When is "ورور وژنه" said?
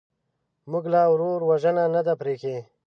1.13-1.83